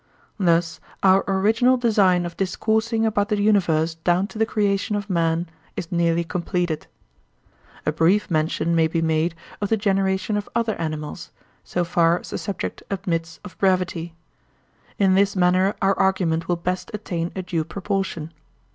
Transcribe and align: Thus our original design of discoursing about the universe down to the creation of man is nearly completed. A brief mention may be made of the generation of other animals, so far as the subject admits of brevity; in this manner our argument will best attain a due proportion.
Thus 0.39 0.79
our 1.03 1.23
original 1.27 1.77
design 1.77 2.25
of 2.25 2.35
discoursing 2.35 3.05
about 3.05 3.29
the 3.29 3.39
universe 3.39 3.93
down 3.93 4.25
to 4.29 4.39
the 4.39 4.47
creation 4.47 4.95
of 4.95 5.11
man 5.11 5.47
is 5.75 5.91
nearly 5.91 6.23
completed. 6.23 6.87
A 7.85 7.91
brief 7.91 8.31
mention 8.31 8.73
may 8.75 8.87
be 8.87 8.99
made 8.99 9.35
of 9.61 9.69
the 9.69 9.77
generation 9.77 10.37
of 10.37 10.49
other 10.55 10.73
animals, 10.81 11.29
so 11.63 11.83
far 11.83 12.17
as 12.21 12.31
the 12.31 12.39
subject 12.39 12.81
admits 12.89 13.39
of 13.45 13.55
brevity; 13.59 14.15
in 14.97 15.13
this 15.13 15.35
manner 15.35 15.75
our 15.83 15.93
argument 15.99 16.47
will 16.47 16.55
best 16.55 16.89
attain 16.95 17.31
a 17.35 17.43
due 17.43 17.63
proportion. 17.63 18.33